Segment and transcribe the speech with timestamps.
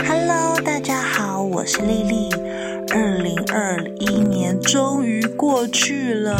[0.00, 2.28] Hello，大家好，我是丽丽。
[2.92, 6.36] 二零二一年终于过去了，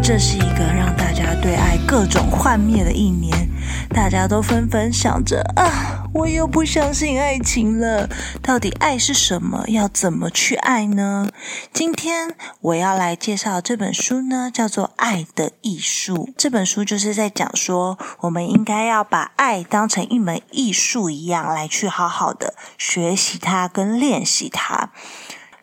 [0.00, 3.50] 这是一个让大家对爱各种幻灭的一年，
[3.88, 8.08] 大家都纷纷想着啊，我又不相信爱情了。
[8.42, 9.64] 到底爱是什么？
[9.68, 11.30] 要怎么去爱呢？
[11.72, 16.26] 今天我要来介绍这本书呢，叫做《爱的艺术》。
[16.36, 24.90] 这本书就是在讲说，我们应该要把爱当成一门艺术一样来去好好的学习它跟练习它。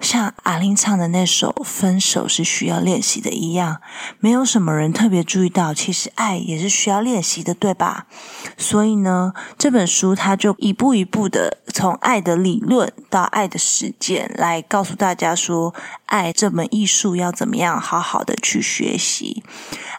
[0.05, 3.81] 像阿玲唱的那首《分手是需要练习的》一样，
[4.19, 8.05] 没有什么人特别注意到，其实爱也是需要练习的，对吧？
[8.55, 15.73] 所以呢，这本书它就一步一步的从爱的理论到爱的实践，来告诉大家说，
[16.05, 19.43] 爱这门艺术要怎么样好好的去学习。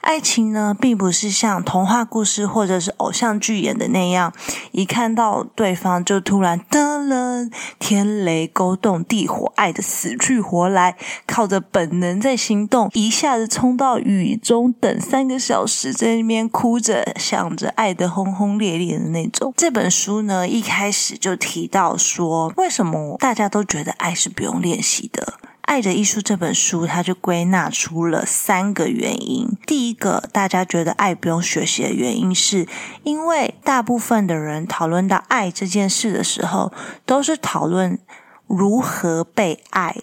[0.02, 4.32] 爱情呢，并不是像童话故事或者是偶像剧演的那样，
[4.70, 7.48] 一看到对方就突然得了
[7.80, 10.94] 天雷勾动地火，爱的死去活来，
[11.26, 19.54] 靠着本能在行动，一下子冲到雨中等三个小时，在那边哭着想着爱的轰轰烈烈的那种。
[19.56, 25.38] 这本书呢，一开始就提到说，为什么大家都觉得爱是不用练习的？
[25.68, 29.48] 《爱的艺术》这本书，它就归纳出了三个原因。
[29.66, 32.68] 第一个，大家觉得爱不用学习的原因，是
[33.02, 36.72] 因为大部分的人讨论到爱这件事的时候，
[37.04, 37.98] 都是讨论
[38.46, 39.96] 如何被爱，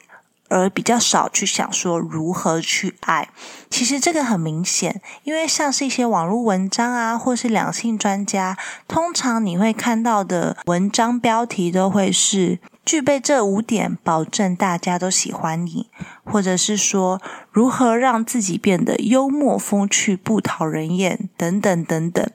[0.50, 3.30] 而比较少去想说如何去爱。
[3.70, 12.60] 其实这个很明显，因为像是一些网络文章啊，或是两性专家，通常你会看到的文章标题都会是。
[12.86, 15.90] 具备这五点，保证大家都喜欢你，
[16.26, 22.30] 或者是说如何让自己变得幽默风趣、不讨人厌等等等等，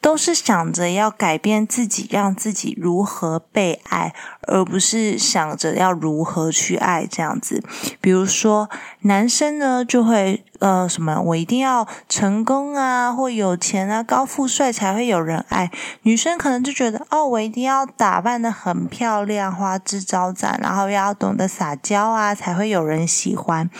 [0.00, 7.62] 都是想着要改变自己，让自己如何被爱，而不是想着要如何去爱这样子。
[8.00, 8.68] 比如说，
[9.02, 10.44] 男生呢就会。
[10.60, 11.18] 呃，什么？
[11.22, 15.70] 我一定要成功啊，或有钱啊，高富帅才会有人爱。
[16.02, 23.70] 女生可能就觉得，哦，我一定要打扮的很漂亮，花枝招展，然后要懂得撒娇啊，才会有人喜欢。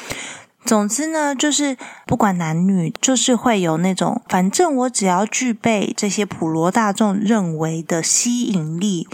[0.65, 1.76] 总之呢，就是
[2.06, 9.09] 不管男女，就是会有那种，反正我只要具备这些普罗大众认为的吸引力。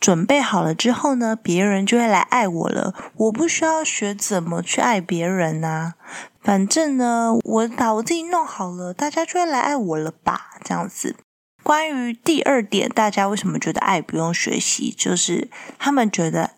[0.00, 2.92] 准备好了之后呢，别人就会来爱我了。
[3.14, 5.92] 我不需要学怎么去爱别人呐，
[6.40, 10.58] 反正呢，我把我自己弄好了，大家就会来爱我了吧？
[10.64, 11.14] 这样子。
[11.62, 14.90] 关于第二点，大家为什么觉得爱不用学习？
[14.90, 15.48] 就是
[15.78, 16.50] 他们觉得，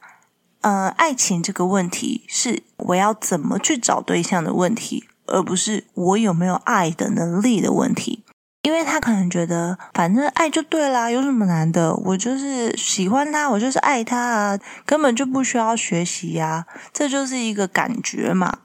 [0.65, 8.25] 呃，爱情这个问题是我要怎么去找对象的问题，而不是我有没有爱的能力的问题。
[8.63, 11.95] 因为他可能觉得，反正爱就对啦，有什么难的？
[11.97, 18.61] 我就是喜欢他，我就是爱他啊，根本就不需要学习呀，这就是一个感觉嘛。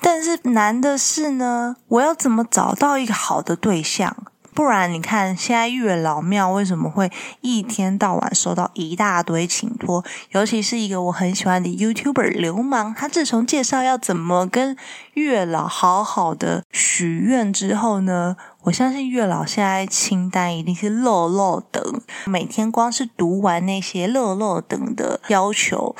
[0.00, 4.16] 但是难的是呢，我要怎么找到一个好的对象？
[4.54, 10.04] 不然你看，现在月老庙为什么会一天到晚收到一大堆请托？
[10.32, 14.76] 尤其是一个我很喜欢的 YouTuber 流氓，他自从介绍要怎么跟
[15.14, 25.96] 月老好好的许愿之后呢，我相信月老现在清单一定是漏漏等，每天光是读完那些漏漏等的要求，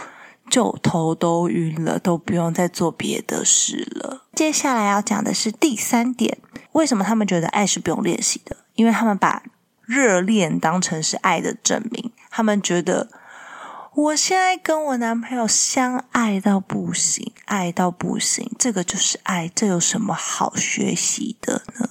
[0.50, 4.24] 就头都晕了，都不用再做别的事了。
[4.34, 6.36] 接下来要讲的是第三点。
[6.72, 8.56] 为什么他们觉得爱是不用练习的？
[8.74, 9.42] 因为他们把
[9.82, 12.12] 热恋当成是爱的证明。
[12.30, 13.08] 他们觉得
[13.94, 19.50] 我现在跟我男朋友相爱到不行，爱到不行，这个就是爱。
[19.54, 21.90] 这有什么好学习的呢？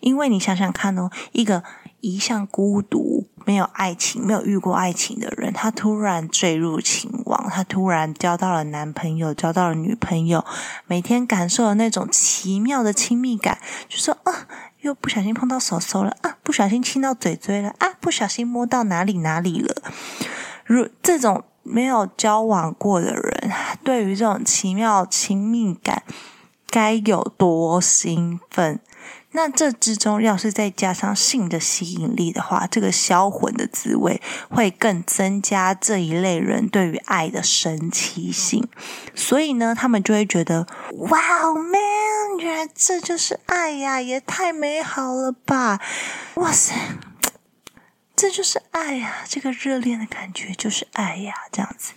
[0.00, 1.64] 因为你想想看哦，一个
[2.04, 10.44] 一向孤独、没有爱情、没有遇过爱情的人，他突然坠入情网，他突然交到了男朋友，交到了女朋友，
[10.86, 13.58] 每天感受了那种奇妙的亲密感，
[13.88, 14.46] 就说啊，
[14.82, 19.82] 又不小心碰到手手了啊，不小心亲到嘴嘴了啊，不小心摸到哪里哪里了。
[20.66, 23.50] 如这种没有交往过的人，
[23.82, 26.02] 对于这种奇妙亲密感，
[26.74, 28.80] 该有多兴奋？
[29.30, 38.68] 那这之中，要是再加上性的吸引力的话，这个销魂的滋味会更增加这一类人对于爱的神奇性。
[39.14, 40.66] 所以呢，他们就会觉得，
[41.10, 45.80] 哇哦，man，原来这就是爱呀，也太美好了吧！
[46.34, 46.74] 哇塞，
[48.16, 51.92] 这就是爱呀，这个热恋的感觉就是爱呀，这样子。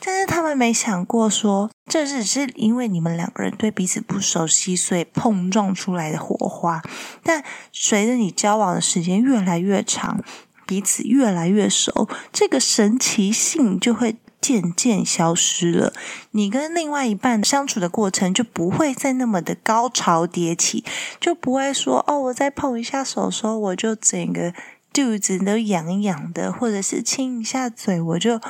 [0.00, 6.80] 但是他们没想过说，这只是因为你们两个人对彼此不熟悉，所以碰撞出来的火花。
[7.22, 10.22] 但随着你交往的时间越来越长，
[10.66, 15.92] 彼此越来越熟，这个神奇性就会渐渐消失了。
[16.30, 20.84] 你跟另外一半相处的过程就不会再那么的高潮迭起，
[21.20, 24.54] 就不会说哦，我再碰一下手手，我就整个
[24.92, 28.40] 肚子都痒痒的，或者是亲一下嘴，我就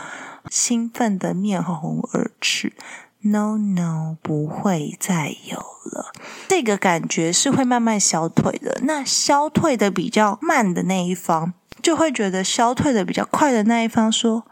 [0.50, 2.74] 兴奋的面红耳赤。
[3.22, 6.12] No No，不会再有了。
[6.48, 8.80] 这个感觉是会慢慢消退的。
[8.82, 14.44] 那消退的比较慢的那一方，就会觉得消退的比较快的那一方说：“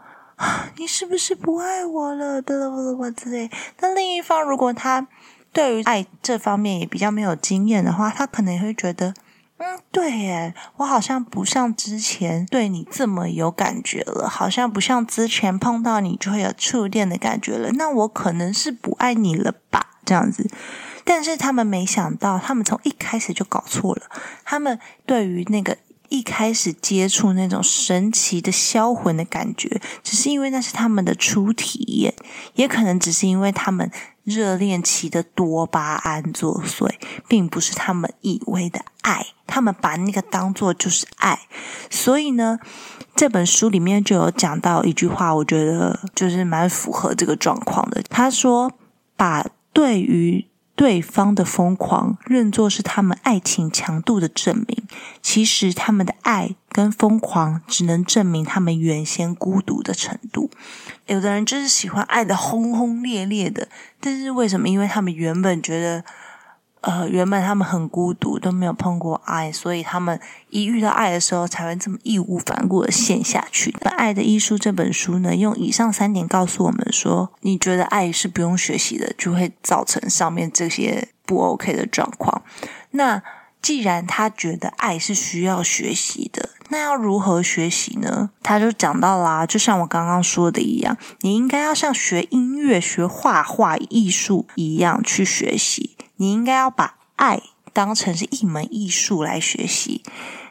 [0.77, 3.49] 你是不是不爱我了？”的我之类。
[3.79, 5.07] 那另一方如果他
[5.51, 9.13] 对于爱这方面也比较没有经验的话，他可能也会觉得。
[9.63, 17.69] 嗯，对耶，我好像不像之前对你这么有感觉了，好像不像之前碰到你就会有触电的感觉了。
[17.73, 19.91] 那我可能是不爱你了吧？
[20.03, 20.49] 这样子，
[21.05, 24.09] 但是他们没想到，他们从一开始就搞错了。
[24.43, 25.77] 他们对于那个
[26.09, 32.15] 一开始接触那种神奇的销魂的感觉，只是因为那是他们的初体验，
[32.55, 33.91] 也可能只是因为他们。
[34.23, 36.87] 热恋期的多巴胺作祟，
[37.27, 41.37] 并不是他们以为的爱，他们把那个当做就是爱。
[41.89, 42.57] 所以呢，
[43.15, 48.01] 这本书里面就有讲到一句话，我觉得就是蛮符合这个状况的。
[48.09, 48.71] 他说
[49.17, 54.87] ：“把对于对方的疯狂认作是他们爱情强度的证明，
[55.21, 60.49] 其实他们的爱跟疯狂只能证明他们原先孤独的程度。”
[61.07, 63.67] 有的人就是喜欢爱的轰轰烈烈的，
[63.99, 64.69] 但是为什么？
[64.69, 66.05] 因为他们原本觉得，
[66.81, 70.19] 呃，原本他们很孤独，都没有碰过爱，所以他们
[70.49, 73.71] 一遇到爱的时候，才会这么义无反顾的陷下去。
[73.89, 82.41] 《爱的艺术》这本书呢，用以上三点告诉我们说，你觉得爱是不用学习的，就会造成上面这些不 OK 的状况。
[82.91, 83.21] 那
[83.61, 86.49] 既然他觉得爱是需要学习的。
[86.69, 88.29] 那要如何学习呢？
[88.41, 95.97] 他就讲到啦，就像我刚刚说的一样，你应该要像学音乐、学画画、艺术一样去学习。
[96.21, 97.41] 你应该要把爱
[97.73, 100.03] 当成是一门艺术来学习。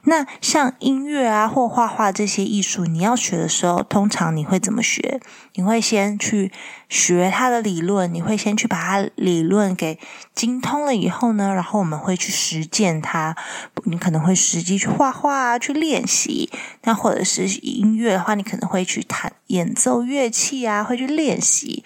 [0.03, 5.21] 那像音乐啊或画画这些艺术，你要学的时候，通常你会怎么学？
[5.55, 6.51] 你会先去
[6.89, 10.01] 学它的理论，你会先去把它理论给
[10.35, 13.37] 精通了以后呢，然后我们会去实践它。
[13.85, 16.51] 你可能会实际去画画啊，去练习。
[16.83, 21.85] 那或者是音乐的话，你可能会去弹演奏乐器啊，会去练习，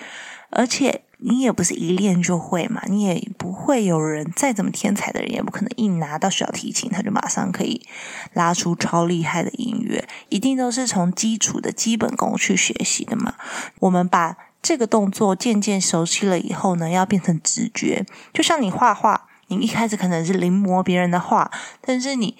[0.48, 1.03] 而且。
[1.18, 7.86] 你也不是一练就会嘛，你也不会有人再怎么天才的人，也不可能一拿到小提琴他就马上可以
[8.32, 13.34] 拉出超厉害的音乐，一定都是从基础的基本功去学习的嘛。
[13.80, 21.50] 我们把这个动作渐渐熟悉了以后呢，要变成直觉，就像你画画，你一开始可能是临摹别人的画，
[21.80, 22.36] 但是你。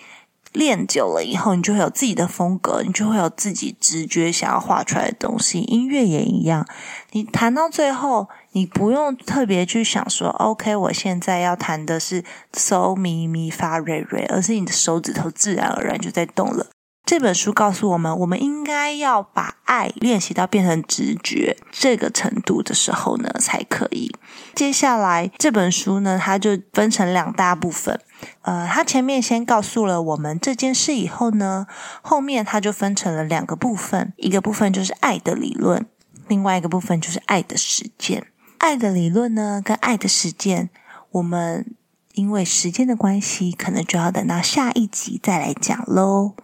[0.55, 5.61] 练久了以后，你就会有自己的风格，你就会有自己直觉想要画出来的东西。
[5.62, 6.65] 音乐也一样，
[7.11, 16.69] 你弹到最后，你不用特别去想说，OK，我现在要弹的是 “so 咪咪发瑞瑞，而是你的手指头自然而然就在动了。
[17.06, 24.11] 这本书告诉我们，我们应该要把爱练习到变成直觉这个程度的时候呢，才可以。
[24.55, 28.01] 接下来这本书呢，它就分成两大部分。
[28.41, 31.67] 呃，它前面先告诉了我们这件事以后呢，
[32.01, 35.87] 后面它就分成了两个部分，一个部分就是爱的理论，
[36.27, 38.29] 另外一个部分就是爱的实践。
[38.56, 40.70] 爱的理论呢，跟爱的实践，
[41.11, 41.75] 我们
[42.15, 46.35] 因为时间的关系，可能就要等到下一集再来讲喽。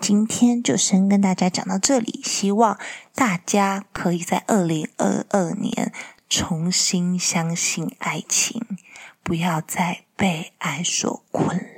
[0.00, 2.78] 今天就先跟大家讲到这里，希望
[3.14, 5.92] 大家可以在二零二二年
[6.28, 8.62] 重新相信爱情，
[9.22, 11.71] 不要再被爱所困。